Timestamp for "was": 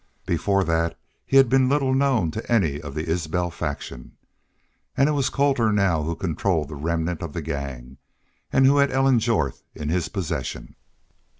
5.11-5.29